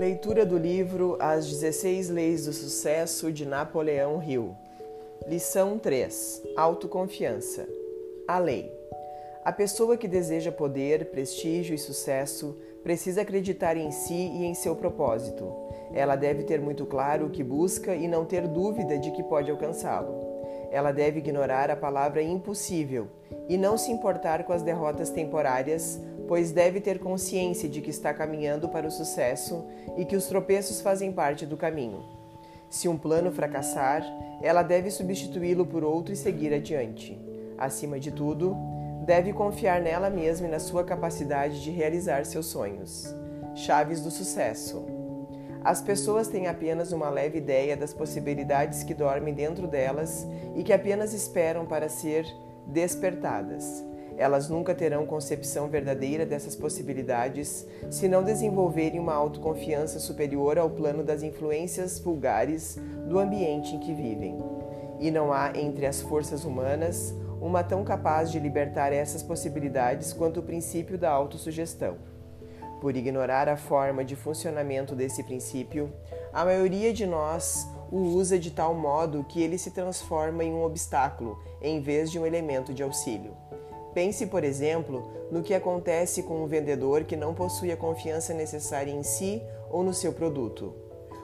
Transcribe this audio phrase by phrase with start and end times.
[0.00, 4.56] Leitura do livro As 16 Leis do Sucesso de Napoleão Hill.
[5.28, 7.68] Lição 3: Autoconfiança.
[8.26, 8.72] A lei.
[9.44, 14.74] A pessoa que deseja poder, prestígio e sucesso precisa acreditar em si e em seu
[14.74, 15.52] propósito.
[15.92, 19.50] Ela deve ter muito claro o que busca e não ter dúvida de que pode
[19.50, 20.18] alcançá-lo.
[20.70, 23.08] Ela deve ignorar a palavra impossível
[23.50, 28.14] e não se importar com as derrotas temporárias, pois deve ter consciência de que está
[28.14, 29.64] caminhando para o sucesso
[29.96, 32.04] e que os tropeços fazem parte do caminho.
[32.68, 34.04] Se um plano fracassar,
[34.40, 37.20] ela deve substituí-lo por outro e seguir adiante.
[37.58, 38.56] Acima de tudo,
[39.04, 43.12] deve confiar nela mesma e na sua capacidade de realizar seus sonhos.
[43.56, 44.86] Chaves do sucesso.
[45.64, 50.72] As pessoas têm apenas uma leve ideia das possibilidades que dormem dentro delas e que
[50.72, 52.24] apenas esperam para ser
[52.68, 53.89] despertadas.
[54.16, 61.02] Elas nunca terão concepção verdadeira dessas possibilidades se não desenvolverem uma autoconfiança superior ao plano
[61.02, 64.38] das influências vulgares do ambiente em que vivem.
[64.98, 70.40] E não há entre as forças humanas uma tão capaz de libertar essas possibilidades quanto
[70.40, 71.96] o princípio da autossugestão.
[72.80, 75.92] Por ignorar a forma de funcionamento desse princípio,
[76.32, 80.62] a maioria de nós o usa de tal modo que ele se transforma em um
[80.62, 83.36] obstáculo em vez de um elemento de auxílio.
[83.94, 88.92] Pense, por exemplo, no que acontece com um vendedor que não possui a confiança necessária
[88.92, 90.72] em si ou no seu produto.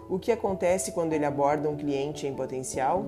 [0.09, 3.05] O que acontece quando ele aborda um cliente em potencial?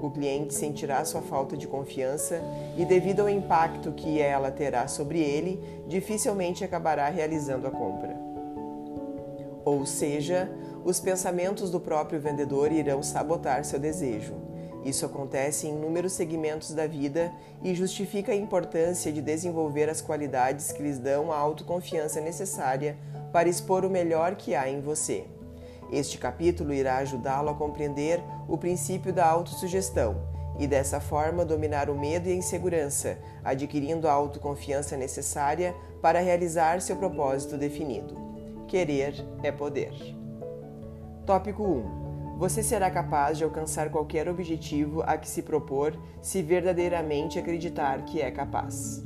[0.00, 2.42] O cliente sentirá sua falta de confiança
[2.76, 8.20] e, devido ao impacto que ela terá sobre ele, dificilmente acabará realizando a compra.
[9.64, 10.50] Ou seja,
[10.84, 14.34] os pensamentos do próprio vendedor irão sabotar seu desejo.
[14.84, 20.72] Isso acontece em inúmeros segmentos da vida e justifica a importância de desenvolver as qualidades
[20.72, 22.96] que lhes dão a autoconfiança necessária
[23.32, 25.24] para expor o melhor que há em você.
[25.90, 30.16] Este capítulo irá ajudá-lo a compreender o princípio da autossugestão
[30.58, 36.80] e dessa forma dominar o medo e a insegurança, adquirindo a autoconfiança necessária para realizar
[36.80, 38.16] seu propósito definido.
[38.66, 39.92] Querer é poder.
[41.26, 42.01] Tópico 1.
[42.42, 48.20] Você será capaz de alcançar qualquer objetivo a que se propor se verdadeiramente acreditar que
[48.20, 49.00] é capaz.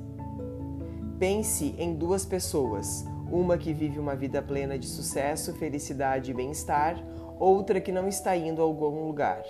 [1.18, 6.96] Pense em duas pessoas, uma que vive uma vida plena de sucesso, felicidade e bem-estar,
[7.38, 9.44] outra que não está indo a algum lugar.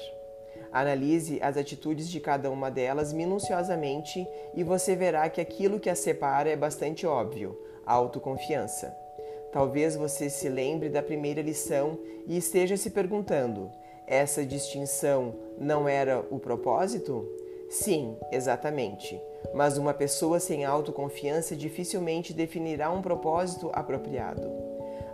[0.72, 6.00] Analise as atitudes de cada uma delas minuciosamente e você verá que aquilo que as
[6.00, 9.05] separa é bastante óbvio: autoconfiança.
[9.52, 13.70] Talvez você se lembre da primeira lição e esteja se perguntando:
[14.06, 17.26] essa distinção não era o propósito?
[17.68, 19.20] Sim, exatamente.
[19.54, 24.66] Mas uma pessoa sem autoconfiança dificilmente definirá um propósito apropriado.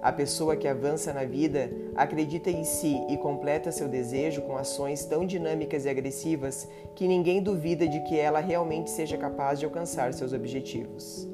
[0.03, 5.05] A pessoa que avança na vida acredita em si e completa seu desejo com ações
[5.05, 10.13] tão dinâmicas e agressivas que ninguém duvida de que ela realmente seja capaz de alcançar
[10.13, 11.32] seus objetivos.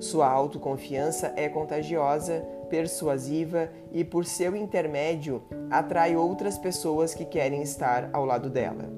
[0.00, 8.08] Sua autoconfiança é contagiosa, persuasiva e, por seu intermédio, atrai outras pessoas que querem estar
[8.10, 8.88] ao lado dela.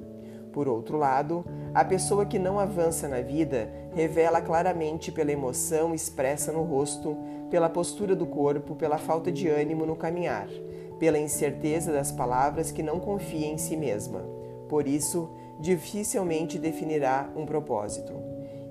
[0.53, 6.53] Por outro lado, a pessoa que não avança na vida revela claramente pela emoção expressa
[6.53, 7.17] no rosto,
[7.51, 10.49] pela postura do corpo, pela falta de ânimo no caminhar,
[11.01, 14.21] pela incerteza das palavras que não confia em si mesma.
[14.69, 18.13] Por isso, dificilmente definirá um propósito.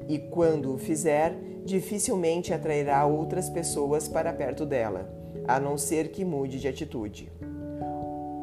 [0.08, 5.10] E quando o fizer, dificilmente atrairá outras pessoas para perto dela,
[5.48, 7.32] a não ser que mude de atitude.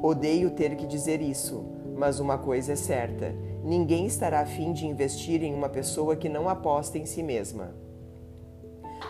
[0.03, 1.65] Odeio ter que dizer isso,
[1.97, 3.35] mas uma coisa é certa:
[3.65, 7.75] ninguém estará afim de investir em uma pessoa que não aposta em si mesma.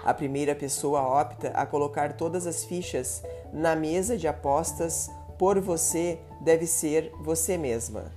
[0.04, 6.18] A primeira pessoa opta a colocar todas as fichas na mesa de apostas por você
[6.40, 8.12] deve ser você mesma.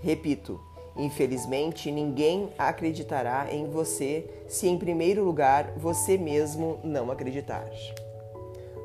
[0.00, 0.60] Repito,
[0.96, 7.68] Infelizmente, ninguém acreditará em você se, em primeiro lugar, você mesmo não acreditar.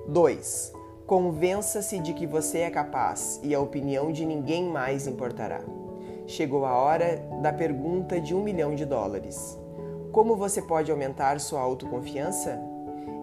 [0.07, 0.73] 2.
[1.05, 5.61] Convença-se de que você é capaz e a opinião de ninguém mais importará.
[6.25, 9.57] Chegou a hora da pergunta de um milhão de dólares.
[10.11, 12.59] Como você pode aumentar sua autoconfiança?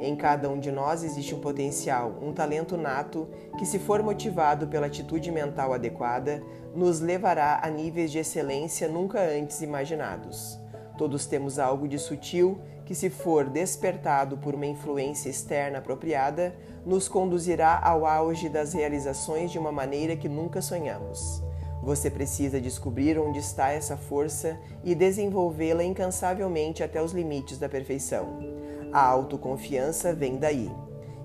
[0.00, 3.28] Em cada um de nós existe um potencial, um talento nato
[3.58, 6.42] que, se for motivado pela atitude mental adequada,
[6.74, 10.60] nos levará a níveis de excelência nunca antes imaginados.
[10.98, 16.54] Todos temos algo de sutil que, se for despertado por uma influência externa apropriada,
[16.84, 21.42] nos conduzirá ao auge das realizações de uma maneira que nunca sonhamos.
[21.82, 28.55] Você precisa descobrir onde está essa força e desenvolvê-la incansavelmente até os limites da perfeição.
[28.96, 30.72] A autoconfiança vem daí.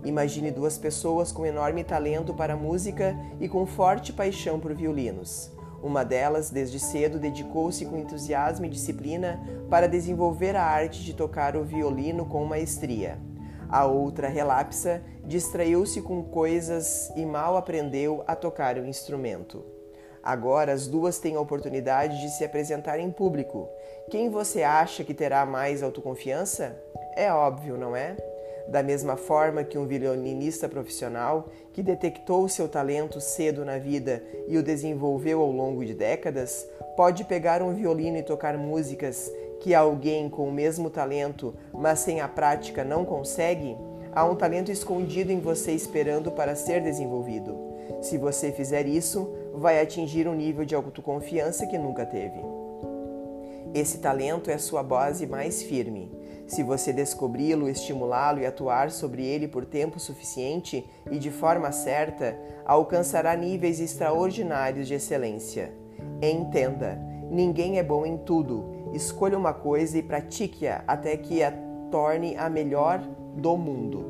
[0.04, 5.50] Imagine duas pessoas com enorme talento para a música e com forte paixão por violinos.
[5.82, 11.56] Uma delas, desde cedo, dedicou-se com entusiasmo e disciplina para desenvolver a arte de tocar
[11.56, 13.18] o violino com maestria.
[13.70, 19.64] A outra, relapsa, distraiu-se com coisas e mal aprendeu a tocar o instrumento.
[20.22, 23.70] Agora as duas têm a oportunidade de se apresentar em público.
[24.12, 26.76] Quem você acha que terá mais autoconfiança?
[27.16, 28.18] É óbvio, não é?
[28.68, 34.58] Da mesma forma que um violinista profissional que detectou seu talento cedo na vida e
[34.58, 36.68] o desenvolveu ao longo de décadas,
[36.98, 39.32] pode pegar um violino e tocar músicas
[39.62, 43.78] que alguém com o mesmo talento, mas sem a prática, não consegue,
[44.12, 47.58] há um talento escondido em você esperando para ser desenvolvido.
[48.02, 52.61] Se você fizer isso, vai atingir um nível de autoconfiança que nunca teve.
[53.74, 56.12] Esse talento é sua base mais firme.
[56.46, 62.38] Se você descobri-lo, estimulá-lo e atuar sobre ele por tempo suficiente e de forma certa,
[62.66, 65.74] alcançará níveis extraordinários de excelência.
[66.22, 68.90] Entenda: ninguém é bom em tudo.
[68.94, 71.54] Escolha uma coisa e pratique-a até que a
[71.90, 73.00] torne a melhor
[73.36, 74.06] do mundo.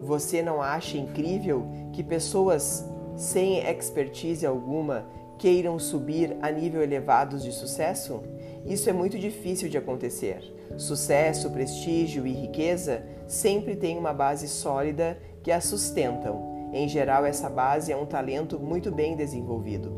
[0.00, 5.04] Você não acha incrível que pessoas sem expertise alguma
[5.40, 8.22] queiram subir a nível elevados de sucesso?
[8.66, 10.42] Isso é muito difícil de acontecer.
[10.76, 16.70] Sucesso, prestígio e riqueza sempre têm uma base sólida que a sustentam.
[16.74, 19.90] Em geral, essa base é um talento muito bem desenvolvido.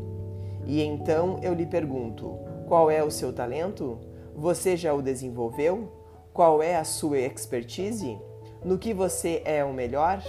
[0.65, 3.99] E então eu lhe pergunto: qual é o seu talento?
[4.33, 5.91] Você já o desenvolveu?
[6.33, 8.17] Qual é a sua expertise?
[8.63, 10.23] No que você é o melhor?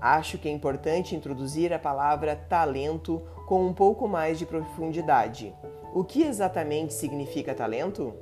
[0.00, 5.54] Acho que é importante introduzir a palavra talento com um pouco mais de profundidade.
[5.94, 8.12] O que exatamente significa talento?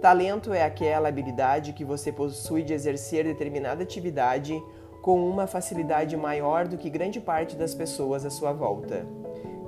[0.00, 4.60] Talento é aquela habilidade que você possui de exercer determinada atividade
[5.00, 9.06] com uma facilidade maior do que grande parte das pessoas à sua volta.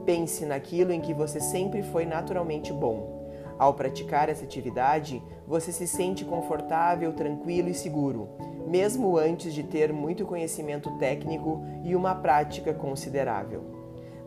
[0.05, 3.25] Pense naquilo em que você sempre foi naturalmente bom.
[3.59, 8.29] Ao praticar essa atividade, você se sente confortável, tranquilo e seguro,
[8.67, 13.74] mesmo antes de ter muito conhecimento técnico e uma prática considerável.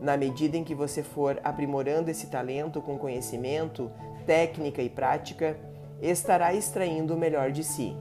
[0.01, 3.91] Na medida em que você for aprimorando esse talento com conhecimento,
[4.25, 5.57] técnica e prática,
[6.01, 7.95] estará extraindo o melhor de si.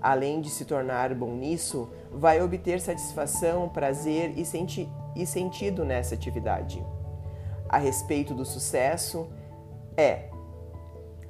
[0.00, 6.14] Além de se tornar bom nisso, vai obter satisfação, prazer e, senti e sentido nessa
[6.14, 6.84] atividade.
[7.68, 9.28] A respeito do sucesso,
[9.96, 10.30] é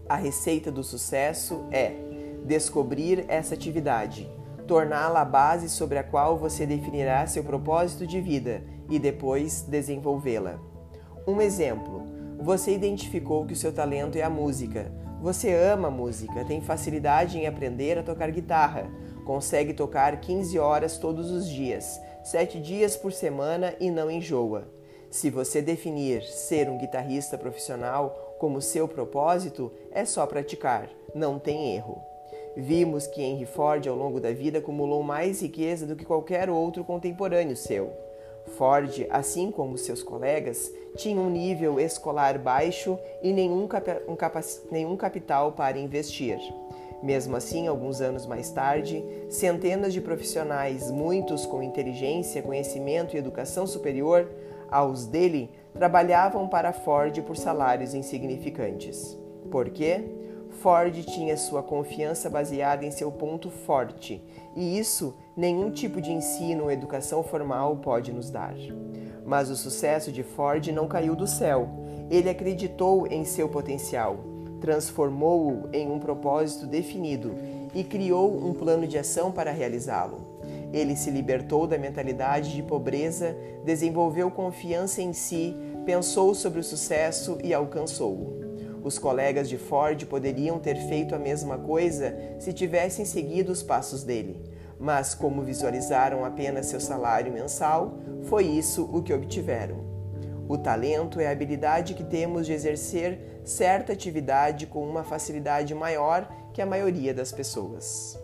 [0.08, 1.94] a receita do sucesso é
[2.44, 4.30] descobrir essa atividade,
[4.66, 10.60] torná-la a base sobre a qual você definirá seu propósito de vida e depois desenvolvê-la.
[11.26, 12.02] Um exemplo:
[12.38, 14.90] você identificou que o seu talento é a música.
[15.20, 18.90] Você ama música, tem facilidade em aprender a tocar guitarra,
[19.24, 24.66] consegue tocar 15 horas todos os dias, 7 dias por semana e não enjoa.
[25.08, 31.76] Se você definir ser um guitarrista profissional como seu propósito, é só praticar, não tem
[31.76, 32.02] erro.
[32.56, 36.82] Vimos que Henry Ford, ao longo da vida, acumulou mais riqueza do que qualquer outro
[36.82, 37.92] contemporâneo seu.
[38.56, 44.16] Ford, assim como seus colegas, tinha um nível escolar baixo e nenhum, cap um
[44.70, 46.38] nenhum capital para investir.
[47.02, 53.66] Mesmo assim, alguns anos mais tarde, centenas de profissionais, muitos com inteligência, conhecimento e educação
[53.66, 54.30] superior
[54.70, 59.18] aos dele, trabalhavam para Ford por salários insignificantes.
[59.50, 60.04] Por quê?
[60.62, 64.22] Ford tinha sua confiança baseada em seu ponto forte,
[64.54, 68.54] e isso nenhum tipo de ensino ou educação formal pode nos dar.
[69.26, 71.68] Mas o sucesso de Ford não caiu do céu.
[72.08, 74.20] Ele acreditou em seu potencial,
[74.60, 77.34] transformou-o em um propósito definido
[77.74, 80.38] e criou um plano de ação para realizá-lo.
[80.72, 87.36] Ele se libertou da mentalidade de pobreza, desenvolveu confiança em si, pensou sobre o sucesso
[87.42, 88.51] e alcançou-o.
[88.82, 94.02] Os colegas de Ford poderiam ter feito a mesma coisa se tivessem seguido os passos
[94.02, 94.42] dele,
[94.78, 99.92] mas como visualizaram apenas seu salário mensal, foi isso o que obtiveram.
[100.48, 106.28] O talento é a habilidade que temos de exercer certa atividade com uma facilidade maior
[106.52, 108.18] que a maioria das pessoas.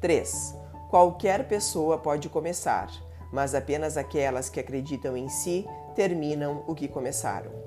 [0.00, 0.54] 3.
[0.90, 2.88] Qualquer pessoa pode começar,
[3.32, 7.65] mas apenas aquelas que acreditam em si terminam o que começaram.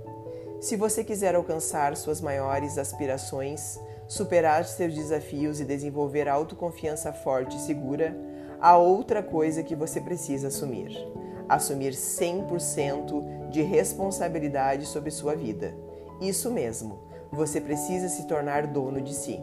[0.59, 7.61] Se você quiser alcançar suas maiores aspirações, superar seus desafios e desenvolver autoconfiança forte e
[7.61, 8.13] segura,
[8.59, 10.91] há outra coisa que você precisa assumir:
[11.47, 15.73] assumir 100% de responsabilidade sobre sua vida.
[16.19, 16.99] Isso mesmo,
[17.31, 19.39] você precisa se tornar dono de si.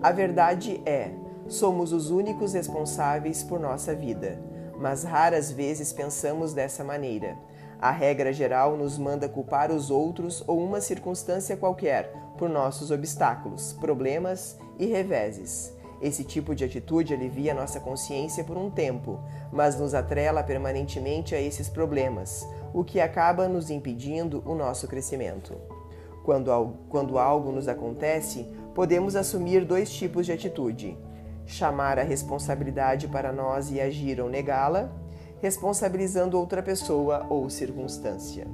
[0.00, 1.10] A verdade é,
[1.48, 4.40] somos os únicos responsáveis por nossa vida,
[4.78, 7.36] mas raras vezes pensamos dessa maneira.
[7.82, 13.72] A regra geral nos manda culpar os outros ou uma circunstância qualquer por nossos obstáculos,
[13.72, 15.76] problemas e reveses.
[16.00, 19.18] Esse tipo de atitude alivia nossa consciência por um tempo,
[19.52, 25.56] mas nos atrela permanentemente a esses problemas, o que acaba nos impedindo o nosso crescimento.
[26.22, 28.46] Quando, quando algo nos acontece,
[28.76, 30.96] podemos assumir dois tipos de atitude:
[31.44, 35.01] chamar a responsabilidade para nós e agir ou negá-la,
[35.42, 38.46] responsabilizando outra pessoa ou circunstância.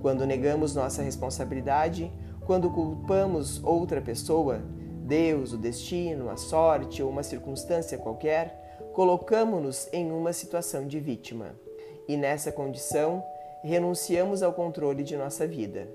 [0.00, 2.10] Quando negamos nossa responsabilidade,
[2.46, 4.62] quando culpamos outra pessoa,
[5.04, 11.54] Deus, o destino, a sorte ou uma circunstância qualquer, colocamos-nos em uma situação de vítima.
[12.08, 13.22] E nessa condição,
[13.62, 15.86] renunciamos ao controle de nossa vida.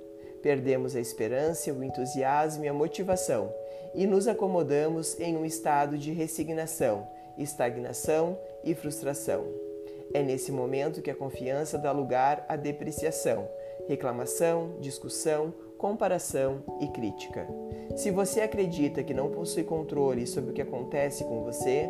[0.43, 3.51] Perdemos a esperança, o entusiasmo e a motivação
[3.95, 9.66] e nos acomodamos em um estado de resignação, estagnação e frustração.
[10.13, 13.47] É nesse momento que a confiança dá lugar à depreciação,
[13.87, 17.47] reclamação, discussão, comparação e crítica.
[17.95, 21.89] Se você acredita que não possui controle sobre o que acontece com você,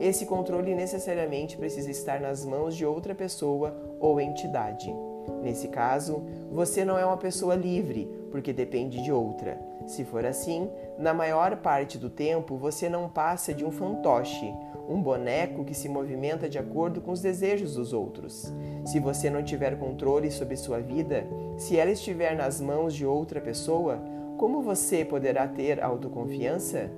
[0.00, 4.94] esse controle necessariamente precisa estar nas mãos de outra pessoa ou entidade.
[5.42, 9.58] Nesse caso, você não é uma pessoa livre, porque depende de outra.
[9.88, 14.52] Se for assim, na maior parte do tempo você não passa de um fantoche,
[14.86, 18.52] um boneco que se movimenta de acordo com os desejos dos outros.
[18.84, 21.26] Se você não tiver controle sobre sua vida,
[21.56, 23.98] se ela estiver nas mãos de outra pessoa,
[24.36, 26.90] como você poderá ter autoconfiança?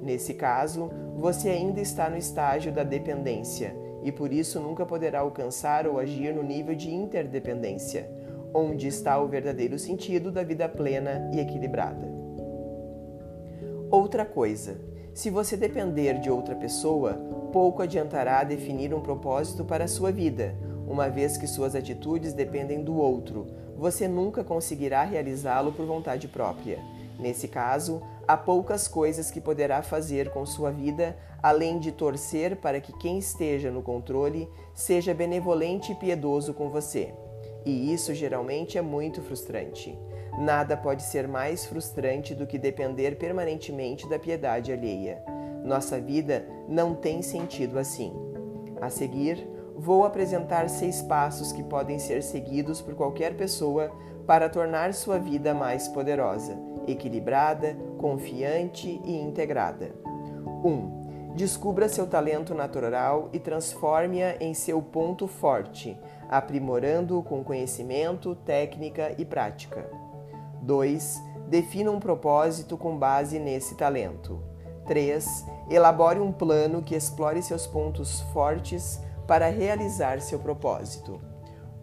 [0.00, 3.74] Nesse caso, você ainda está no estágio da dependência
[4.04, 8.08] e por isso nunca poderá alcançar ou agir no nível de interdependência,
[8.54, 12.25] onde está o verdadeiro sentido da vida plena e equilibrada.
[13.90, 14.80] Outra coisa,
[15.14, 17.14] se você depender de outra pessoa,
[17.52, 20.56] pouco adiantará definir um propósito para a sua vida,
[20.88, 26.80] uma vez que suas atitudes dependem do outro, você nunca conseguirá realizá-lo por vontade própria.
[27.16, 32.80] Nesse caso, há poucas coisas que poderá fazer com sua vida além de torcer para
[32.80, 37.14] que quem esteja no controle seja benevolente e piedoso com você.
[37.66, 39.98] E isso geralmente é muito frustrante.
[40.38, 45.20] Nada pode ser mais frustrante do que depender permanentemente da piedade alheia.
[45.64, 48.14] Nossa vida não tem sentido assim.
[48.80, 53.90] A seguir, vou apresentar seis passos que podem ser seguidos por qualquer pessoa
[54.26, 56.56] para tornar sua vida mais poderosa,
[56.86, 59.90] equilibrada, confiante e integrada.
[60.64, 60.68] 1.
[60.68, 60.95] Um,
[61.36, 65.94] descubra seu talento natural e transforme-a em seu ponto forte,
[66.30, 69.86] aprimorando-o com conhecimento, técnica e prática.
[70.62, 71.22] 2.
[71.46, 74.42] Defina um propósito com base nesse talento.
[74.86, 75.44] 3.
[75.70, 81.20] Elabore um plano que explore seus pontos fortes para realizar seu propósito.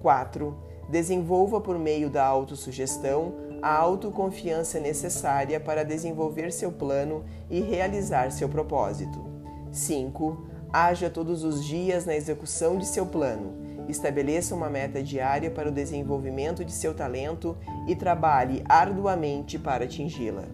[0.01, 0.57] 4.
[0.89, 8.49] Desenvolva por meio da autossugestão a autoconfiança necessária para desenvolver seu plano e realizar seu
[8.49, 9.22] propósito.
[9.73, 10.47] 5.
[10.71, 15.71] Haja todos os dias na execução de seu plano Estabeleça uma meta diária para o
[15.71, 20.45] desenvolvimento de seu talento e trabalhe arduamente para atingi-la.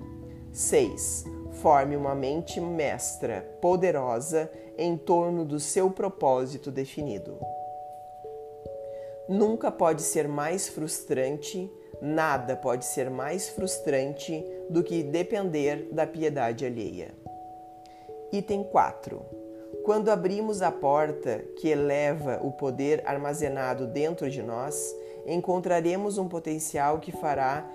[0.51, 1.25] 6.
[1.61, 7.37] Forme uma mente mestra, poderosa, em torno do seu propósito definido.
[9.27, 11.71] Nunca pode ser mais frustrante,
[12.01, 17.13] nada pode ser mais frustrante do que depender da piedade alheia.
[18.31, 19.39] Item 4
[19.83, 24.95] quando abrimos a porta que eleva o poder armazenado dentro de nós,
[25.25, 27.67] encontraremos um potencial que fará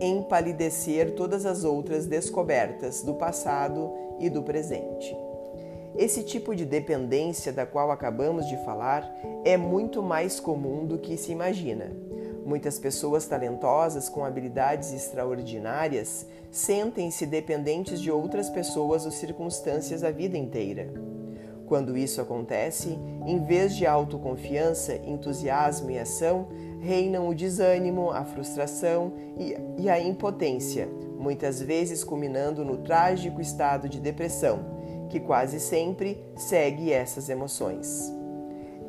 [0.00, 5.16] empalidecer todas as outras descobertas do passado e do presente.
[5.96, 9.08] Esse tipo de dependência da qual acabamos de falar
[9.44, 11.92] é muito mais comum do que se imagina.
[12.44, 20.36] Muitas pessoas talentosas com habilidades extraordinárias sentem-se dependentes de outras pessoas ou circunstâncias a vida
[20.36, 20.92] inteira.
[21.66, 26.48] Quando isso acontece, em vez de autoconfiança, entusiasmo e ação,
[26.80, 29.12] reinam o desânimo, a frustração
[29.78, 34.58] e, a impotência, muitas vezes culminando no trágico estado de depressão,
[35.08, 38.12] que quase sempre segue essas emoções.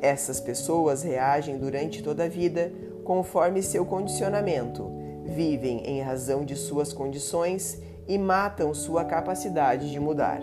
[0.00, 2.72] Essas pessoas reagem durante toda a vida
[3.04, 4.90] conforme seu condicionamento,
[5.24, 10.42] vivem em razão de suas condições e matam sua capacidade de mudar.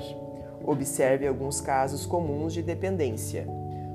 [0.63, 3.47] Observe alguns casos comuns de dependência.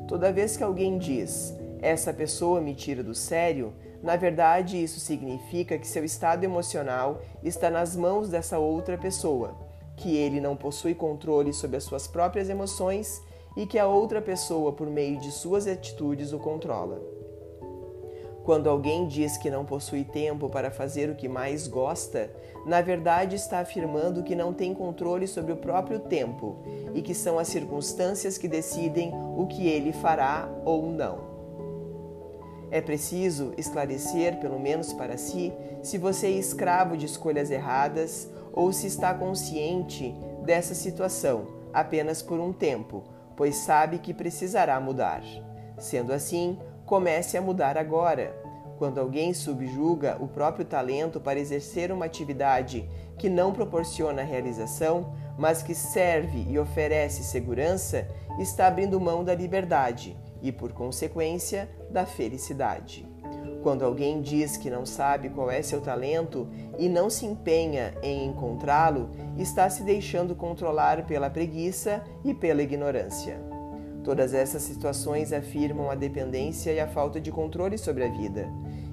[0.07, 5.79] Toda vez que alguém diz, essa pessoa me tira do sério, na verdade isso significa
[5.79, 9.55] que seu estado emocional está nas mãos dessa outra pessoa,
[9.97, 13.23] que ele não possui controle sobre as suas próprias emoções
[13.57, 17.24] e que a outra pessoa, por meio de suas atitudes, o controla.
[18.45, 22.31] Quando alguém diz que não possui tempo para fazer o que mais gosta,
[22.67, 26.59] na verdade está afirmando que não tem controle sobre o próprio tempo
[26.95, 31.33] e que são as circunstâncias que decidem o que ele fará ou não.
[32.71, 35.51] É preciso esclarecer, pelo menos para si,
[35.83, 42.39] se você é escravo de escolhas erradas ou se está consciente dessa situação apenas por
[42.39, 43.05] um tempo,
[43.37, 45.23] pois sabe que precisará mudar.
[45.79, 48.35] Sendo assim, comece a mudar agora.
[48.79, 55.63] Quando alguém subjuga o próprio talento para exercer uma atividade que não proporciona realização, mas
[55.63, 63.07] que serve e oferece segurança, está abrindo mão da liberdade e, por consequência, da felicidade.
[63.63, 66.47] Quando alguém diz que não sabe qual é seu talento
[66.79, 73.54] e não se empenha em encontrá-lo, está se deixando controlar pela preguiça e pela ignorância.
[74.05, 78.47] Todas essas situações afirmam a dependência e a falta de controle sobre a vida,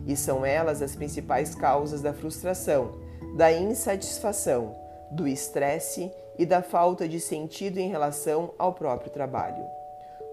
[0.08, 2.94] e são elas as principais causas da frustração,
[3.36, 4.74] da insatisfação,
[5.12, 9.64] do estresse e da falta de sentido em relação ao próprio trabalho.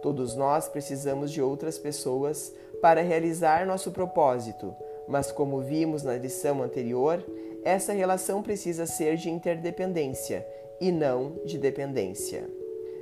[0.01, 4.75] Todos nós precisamos de outras pessoas para realizar nosso propósito,
[5.09, 7.25] mas como vimos na lição anterior,
[7.65, 10.47] essa relação precisa ser de interdependência
[10.81, 12.49] e não de dependência.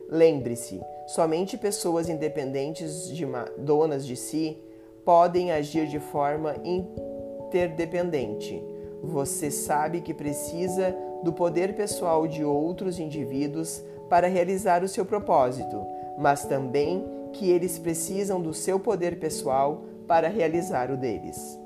[0.08, 3.26] Lembre-se, somente pessoas independentes, de
[3.58, 4.58] donas de si,
[5.04, 8.62] podem agir de forma interdependente.
[9.02, 15.96] Você sabe que precisa do poder pessoal de outros indivíduos para realizar o seu propósito
[16.16, 21.58] mas também que eles precisam do seu poder pessoal para realizar o deles.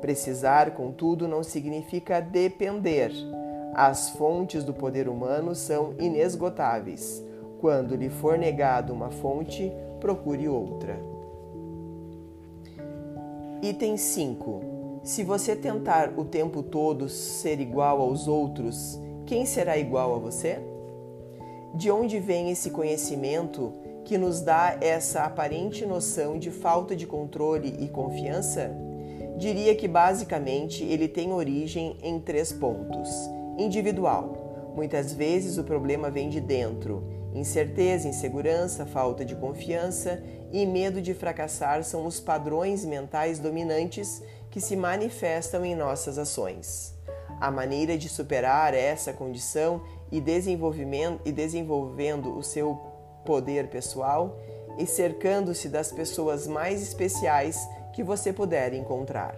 [0.00, 3.12] Precisar, contudo, não significa depender.
[3.74, 7.22] As fontes do poder humano são inesgotáveis.
[7.60, 10.98] Quando lhe for negado uma fonte, procure outra.
[13.62, 15.02] Item 5.
[15.04, 20.58] Se você tentar o tempo todo ser igual aos outros, quem será igual a você?
[21.74, 23.74] De onde vem esse conhecimento
[24.06, 28.70] que nos dá essa aparente noção de falta de controle e confiança?
[29.36, 33.10] Diria que basicamente ele tem origem em três pontos.
[33.58, 34.72] Individual.
[34.74, 37.19] Muitas vezes o problema vem de dentro.
[37.34, 44.60] Incerteza, insegurança, falta de confiança e medo de fracassar são os padrões mentais dominantes que
[44.60, 46.94] se manifestam em nossas ações.
[47.40, 52.74] A maneira de superar essa condição e, desenvolvimento, e desenvolvendo o seu
[53.24, 54.36] poder pessoal
[54.76, 57.58] e cercando-se das pessoas mais especiais
[57.92, 59.36] que você puder encontrar.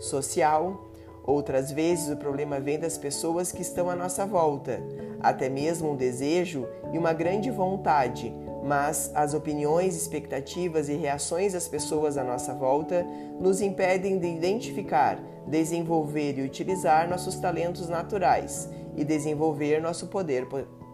[0.00, 0.91] Social,
[1.24, 4.82] outras vezes o problema vem das pessoas que estão à nossa volta,
[5.20, 8.32] até mesmo um desejo e uma grande vontade,
[8.62, 13.04] mas as opiniões, expectativas e reações das pessoas à nossa volta
[13.40, 20.46] nos impedem de identificar, desenvolver e utilizar nossos talentos naturais e desenvolver nosso poder,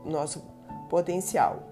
[0.04, 0.42] nosso
[0.88, 1.62] potencial.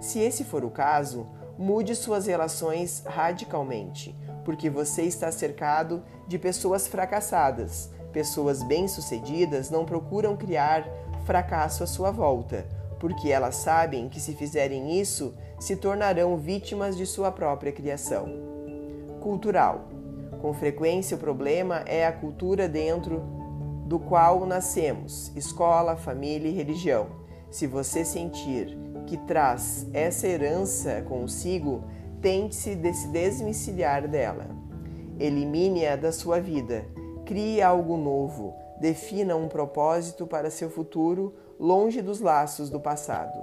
[0.00, 1.26] Se esse for o caso,
[1.58, 7.90] mude suas relações radicalmente, porque você está cercado de pessoas fracassadas.
[8.12, 10.86] Pessoas bem-sucedidas não procuram criar
[11.24, 12.66] fracasso à sua volta,
[12.98, 18.26] porque elas sabem que se fizerem isso, se tornarão vítimas de sua própria criação.
[19.20, 19.88] Cultural.
[20.40, 23.22] Com frequência, o problema é a cultura dentro
[23.86, 27.06] do qual nascemos escola, família e religião.
[27.50, 28.76] Se você sentir
[29.06, 31.84] que traz essa herança consigo,
[32.22, 34.46] tente se desvencilhar dela.
[35.18, 36.86] Elimine-a da sua vida,
[37.26, 43.38] crie algo novo, defina um propósito para seu futuro longe dos laços do passado.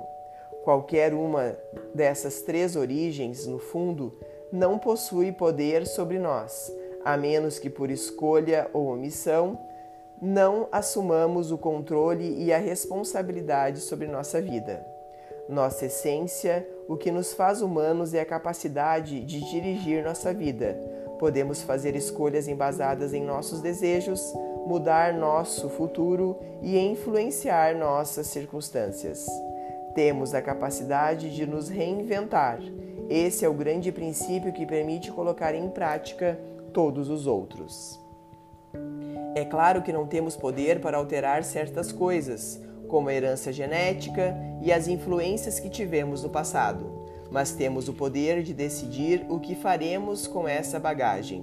[0.63, 1.57] Qualquer uma
[1.93, 4.17] dessas três origens, no fundo,
[4.51, 9.59] não possui poder sobre nós, a menos que por escolha ou omissão
[10.21, 14.85] não assumamos o controle e a responsabilidade sobre nossa vida.
[15.47, 20.75] Nossa essência, o que nos faz humanos é a capacidade de dirigir nossa vida.
[21.19, 24.19] Podemos fazer escolhas embasadas em nossos desejos,
[24.65, 29.28] mudar nosso futuro e influenciar nossas circunstâncias.
[29.93, 32.60] Temos a capacidade de nos reinventar.
[33.08, 36.39] Esse é o grande princípio que permite colocar em prática
[36.73, 37.99] todos os outros.
[39.36, 44.73] É claro que não temos poder para alterar certas coisas, como a herança genética e
[44.73, 50.28] as influências que tivemos no passado, mas temos o poder de decidir o que faremos
[50.28, 51.41] com essa bagagem.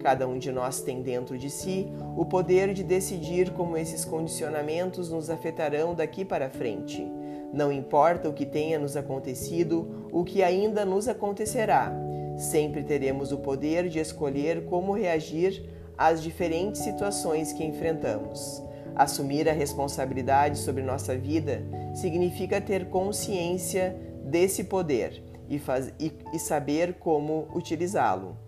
[0.00, 5.10] Cada um de nós tem dentro de si o poder de decidir como esses condicionamentos
[5.10, 7.06] nos afetarão daqui para frente.
[7.52, 11.92] Não importa o que tenha nos acontecido, o que ainda nos acontecerá,
[12.36, 15.64] sempre teremos o poder de escolher como reagir
[15.96, 18.62] às diferentes situações que enfrentamos.
[18.96, 21.62] Assumir a responsabilidade sobre nossa vida
[21.94, 28.38] significa ter consciência desse poder e, faz, e, e saber como utilizá-lo.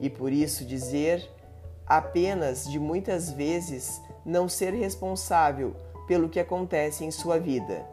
[0.00, 1.30] E por isso dizer
[1.86, 5.76] apenas de muitas vezes não ser responsável
[6.08, 7.86] pelo que acontece em sua vida.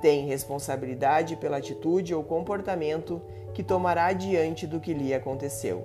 [0.00, 3.20] Tem responsabilidade pela atitude ou comportamento
[3.52, 5.84] que tomará diante do que lhe aconteceu.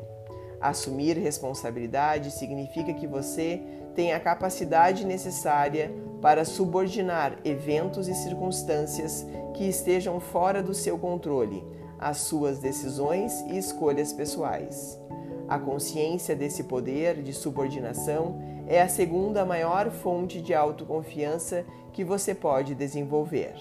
[0.62, 3.62] Assumir responsabilidade significa que você
[3.96, 11.64] tem a capacidade necessária para subordinar eventos e circunstâncias que estejam fora do seu controle
[11.98, 15.00] às suas decisões e escolhas pessoais.
[15.48, 22.34] A consciência desse poder de subordinação é a segunda maior fonte de autoconfiança que você
[22.34, 23.54] pode desenvolver.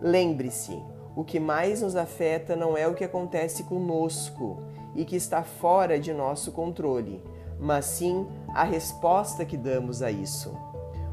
[0.00, 0.78] Lembre-se,
[1.16, 4.58] o que mais nos afeta não é o que acontece conosco
[4.94, 7.22] e que está fora de nosso controle,
[7.58, 8.26] mas sim
[8.56, 10.56] a resposta que damos a isso.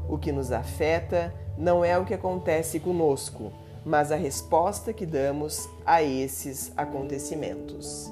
[0.08, 3.52] O que nos afeta não é o que acontece conosco,
[3.84, 8.10] mas a resposta que damos a esses acontecimentos.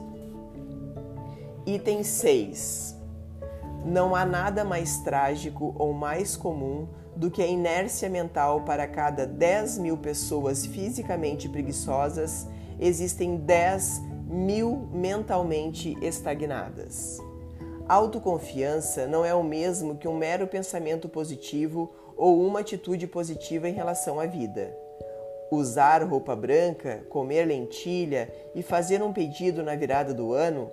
[1.65, 2.95] Item 6.
[3.87, 9.27] Não há nada mais trágico ou mais comum do que a inércia mental para cada
[9.27, 12.47] 10 mil pessoas fisicamente preguiçosas,
[12.79, 17.19] existem 10 mil mentalmente estagnadas.
[17.89, 23.73] Autoconfiança não é o mesmo que um mero pensamento positivo ou uma atitude positiva em
[23.73, 24.75] relação à vida.
[25.51, 30.71] Usar roupa branca, comer lentilha e fazer um pedido na virada do ano,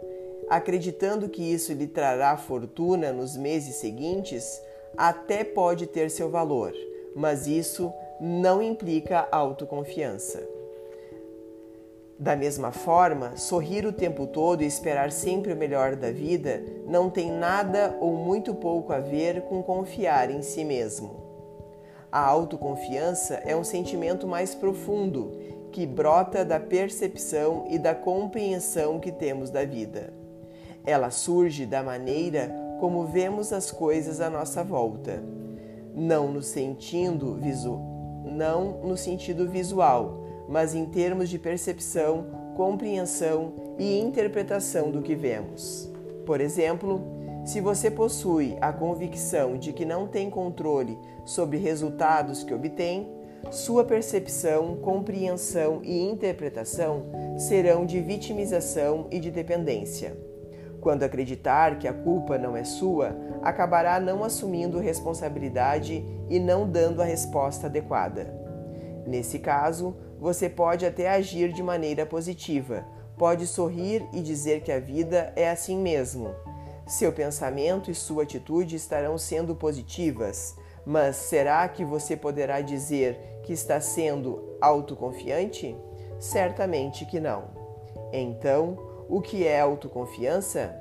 [0.49, 4.61] acreditando que isso lhe trará fortuna nos meses seguintes,
[4.95, 6.73] até pode ter seu valor,
[7.15, 10.58] mas isso não implica autoconfiança.
[12.19, 17.09] Da mesma forma, sorrir o tempo todo e esperar sempre o melhor da vida não
[17.09, 21.15] tem nada ou muito pouco a ver com confiar em si mesmo.
[22.11, 25.31] A autoconfiança é um sentimento mais profundo
[25.71, 30.11] que brota da percepção e da compreensão que temos da vida.
[30.85, 35.23] Ela surge da maneira como vemos as coisas à nossa volta,
[35.95, 37.79] não no sentido visu,
[38.25, 45.89] não no sentido visual, mas em termos de percepção, compreensão e interpretação do que vemos.
[46.25, 47.01] Por exemplo,
[47.45, 53.07] se você possui a convicção de que não tem controle sobre resultados que obtém,
[53.51, 57.05] sua percepção, compreensão e interpretação
[57.37, 60.17] serão de vitimização e de dependência.
[60.81, 67.01] Quando acreditar que a culpa não é sua, acabará não assumindo responsabilidade e não dando
[67.01, 68.48] a resposta adequada.
[69.09, 72.85] Nesse caso, você pode até agir de maneira positiva,
[73.17, 76.29] pode sorrir e dizer que a vida é assim mesmo.
[76.85, 83.51] Seu pensamento e sua atitude estarão sendo positivas, mas será que você poderá dizer que
[83.51, 85.75] está sendo autoconfiante?
[86.19, 87.45] Certamente que não.
[88.13, 88.77] Então,
[89.09, 90.75] o que é autoconfiança?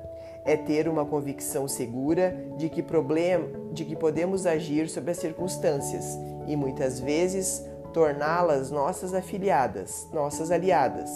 [0.45, 6.15] É ter uma convicção segura de que, problema, de que podemos agir sobre as circunstâncias
[6.47, 11.09] e muitas vezes torná-las nossas afiliadas, nossas aliadas.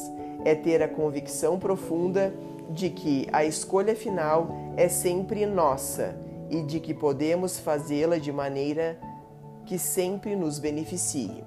[0.46, 2.34] É ter a convicção profunda
[2.70, 6.16] de que a escolha final é sempre nossa
[6.50, 9.00] e de que podemos fazê-la de maneira
[9.66, 11.44] que sempre nos beneficie.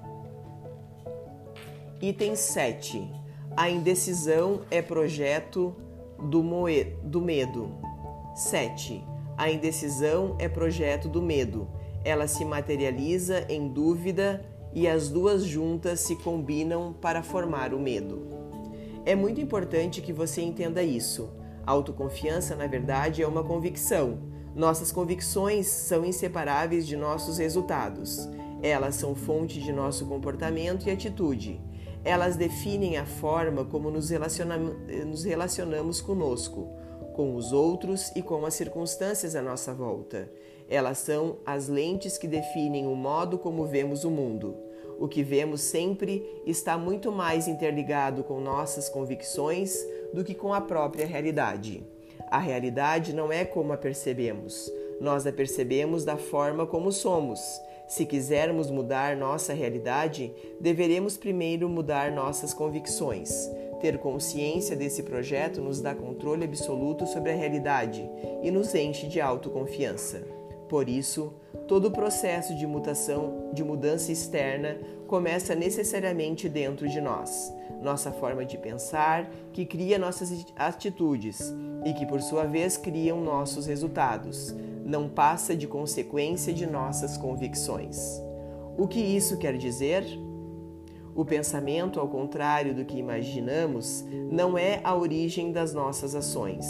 [2.01, 5.75] Item 7 a indecisão é projeto
[6.19, 6.43] do,
[7.01, 7.71] do medo.
[8.35, 9.03] 7.
[9.35, 11.67] A indecisão é projeto do medo.
[12.05, 18.27] Ela se materializa em dúvida e as duas juntas se combinam para formar o medo.
[19.05, 21.29] É muito importante que você entenda isso.
[21.65, 24.19] autoconfiança, na verdade, é uma convicção.
[24.55, 28.27] Nossas convicções são inseparáveis de nossos resultados.
[28.61, 31.61] Elas são fonte de nosso comportamento e atitude.
[32.03, 34.09] Elas definem a forma como nos,
[35.05, 36.67] nos relacionamos conosco,
[37.15, 40.31] com os outros e com as circunstâncias à nossa volta.
[40.69, 44.55] Elas são as lentes que definem o modo como vemos o mundo.
[44.99, 49.77] O que vemos sempre está muito mais interligado com nossas convicções
[50.13, 51.85] do que com a própria realidade.
[52.29, 57.39] A realidade não é como a percebemos, nós a percebemos da forma como somos.
[57.87, 63.49] Se quisermos mudar nossa realidade, deveremos primeiro mudar nossas convicções.
[63.79, 68.09] Ter consciência desse projeto nos dá controle absoluto sobre a realidade
[68.43, 70.36] e nos enche de autoconfiança.
[70.69, 71.33] Por isso,
[71.67, 74.77] todo o processo de mutação, de mudança externa,
[75.07, 81.53] começa necessariamente dentro de nós, nossa forma de pensar, que cria nossas atitudes
[81.85, 84.53] e que, por sua vez, criam nossos resultados,
[84.83, 88.21] não passa de consequência de nossas convicções.
[88.77, 90.05] O que isso quer dizer?
[91.15, 96.67] O pensamento, ao contrário do que imaginamos, não é a origem das nossas ações.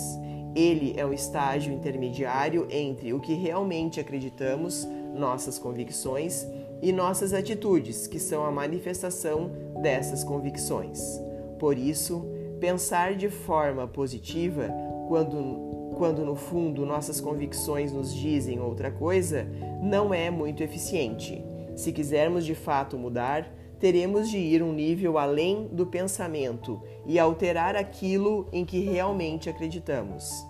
[0.58, 6.48] Ele é o estágio intermediário entre o que realmente acreditamos, nossas convicções,
[6.82, 9.52] e nossas atitudes, que são a manifestação
[9.84, 11.22] dessas convicções.
[11.60, 12.26] Por isso,
[12.60, 14.68] pensar de forma positiva,
[15.08, 19.48] quando, quando no fundo nossas convicções nos dizem outra coisa,
[19.80, 21.46] não é muito eficiente.
[21.76, 23.48] Se quisermos de fato mudar,
[23.80, 30.47] teremos de ir um nível além do pensamento e alterar aquilo em que realmente acreditamos.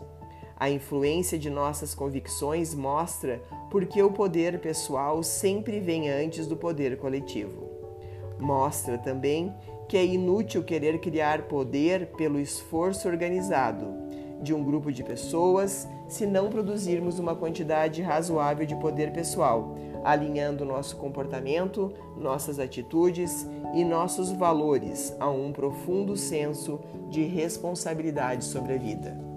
[0.60, 6.98] A influência de nossas convicções mostra porque o poder pessoal sempre vem antes do poder
[6.98, 7.70] coletivo.
[8.40, 9.54] Mostra também
[9.88, 13.86] que é inútil querer criar poder pelo esforço organizado
[14.42, 20.66] de um grupo de pessoas se não produzirmos uma quantidade razoável de poder pessoal, alinhando
[20.66, 28.78] nosso comportamento, nossas atitudes e nossos valores a um profundo senso de responsabilidade sobre a
[28.78, 29.37] vida.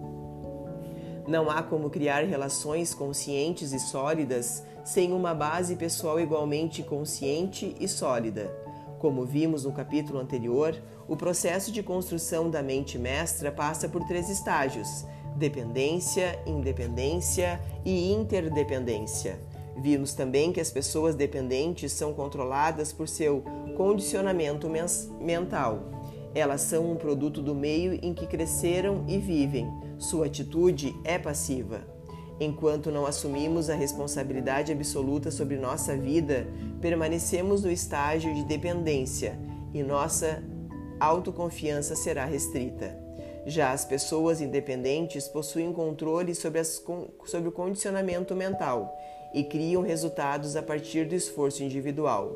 [1.26, 7.87] Não há como criar relações conscientes e sólidas sem uma base pessoal igualmente consciente e
[7.87, 8.50] sólida.
[8.98, 10.76] Como vimos no capítulo anterior,
[11.09, 15.04] o processo de construção da mente mestra passa por três estágios:
[15.37, 19.40] dependência, independência e interdependência.
[19.76, 23.42] Vimos também que as pessoas dependentes são controladas por seu
[23.76, 24.68] condicionamento
[25.18, 25.85] mental.
[26.35, 29.68] Elas são um produto do meio em que cresceram e vivem.
[30.01, 31.83] Sua atitude é passiva.
[32.41, 36.49] Enquanto não assumimos a responsabilidade absoluta sobre nossa vida,
[36.81, 39.39] permanecemos no estágio de dependência
[39.75, 40.43] e nossa
[40.99, 42.99] autoconfiança será restrita.
[43.45, 46.83] Já as pessoas independentes possuem controle sobre, as,
[47.27, 48.97] sobre o condicionamento mental
[49.35, 52.35] e criam resultados a partir do esforço individual.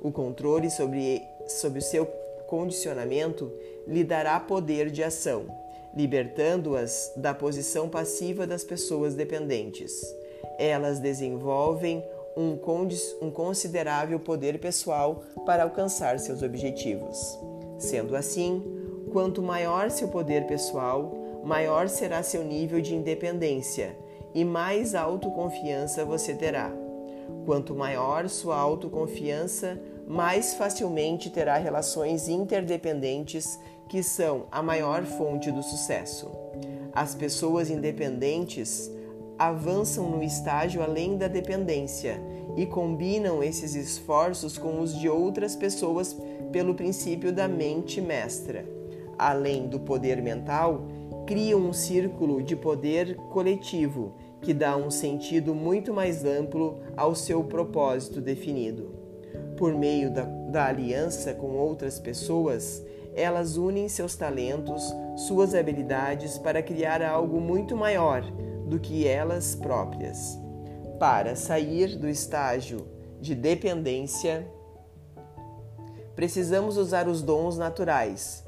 [0.00, 2.06] O controle sobre, sobre o seu
[2.48, 3.52] condicionamento
[3.86, 5.61] lhe dará poder de ação,
[5.94, 10.02] libertando-as da posição passiva das pessoas dependentes.
[10.58, 12.02] Elas desenvolvem
[12.36, 12.58] um,
[13.20, 17.38] um considerável poder pessoal para alcançar seus objetivos.
[17.78, 18.62] Sendo assim,
[19.12, 21.12] quanto maior seu poder pessoal,
[21.44, 23.96] maior será seu nível de independência
[24.34, 26.72] e mais autoconfiança você terá.
[27.44, 35.62] Quanto maior sua autoconfiança, mais facilmente terá relações interdependentes, que são a maior fonte do
[35.62, 36.30] sucesso.
[36.92, 38.90] As pessoas independentes
[39.38, 42.20] avançam no estágio além da dependência
[42.56, 46.16] e combinam esses esforços com os de outras pessoas
[46.52, 48.64] pelo princípio da mente mestra.
[49.18, 50.86] Além do poder mental,
[51.26, 57.44] criam um círculo de poder coletivo que dá um sentido muito mais amplo ao seu
[57.44, 58.92] propósito definido.
[59.56, 62.84] Por meio da, da aliança com outras pessoas,
[63.14, 68.22] elas unem seus talentos, suas habilidades para criar algo muito maior
[68.66, 70.38] do que elas próprias.
[70.98, 72.86] Para sair do estágio
[73.20, 74.46] de dependência,
[76.14, 78.44] precisamos usar os dons naturais.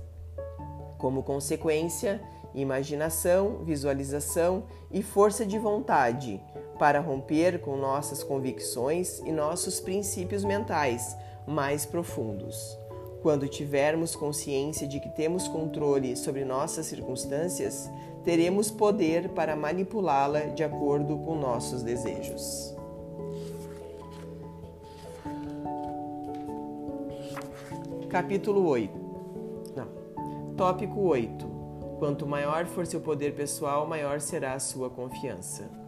[0.98, 2.22] Como consequência,
[2.54, 6.40] imaginação, visualização e força de vontade
[6.78, 12.83] para romper com nossas convicções e nossos princípios mentais mais profundos.
[13.24, 17.90] Quando tivermos consciência de que temos controle sobre nossas circunstâncias,
[18.22, 22.76] teremos poder para manipulá-la de acordo com nossos desejos.
[28.10, 28.92] Capítulo 8
[29.74, 30.54] Não.
[30.54, 31.46] Tópico 8
[31.98, 35.83] Quanto maior for seu poder pessoal, maior será a sua confiança.